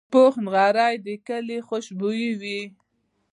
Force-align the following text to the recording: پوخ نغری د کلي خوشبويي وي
پوخ 0.11 0.33
نغری 0.45 0.95
د 1.05 1.07
کلي 1.27 1.57
خوشبويي 1.67 2.29
وي 2.41 2.61